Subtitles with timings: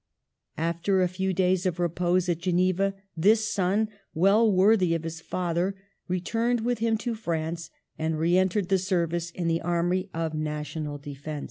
[0.57, 5.75] After a few days of repose at Geneva, this son, well worthy of his father,
[6.07, 10.97] returned with him to France and re entered the service in the Army of National
[10.97, 11.39] Defense.